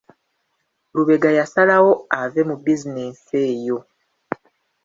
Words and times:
Lubega 0.95 1.29
yasalawo 1.39 1.91
ave 2.21 2.41
mu 2.49 2.55
bizinesi 2.63 3.33
eyo. 3.51 3.77